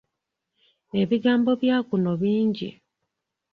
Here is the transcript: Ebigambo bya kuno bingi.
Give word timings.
Ebigambo 1.01 1.51
bya 1.61 1.77
kuno 1.87 2.11
bingi. 2.21 2.69